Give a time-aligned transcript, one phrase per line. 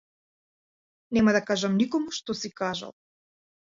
[1.19, 2.99] Нема да кажам никому што си кажал.